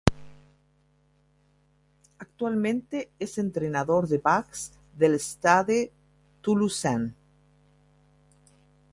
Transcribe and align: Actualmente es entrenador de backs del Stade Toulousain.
Actualmente 2.17 3.11
es 3.19 3.37
entrenador 3.37 4.07
de 4.07 4.17
backs 4.17 4.71
del 4.97 5.13
Stade 5.19 5.91
Toulousain. 6.41 7.13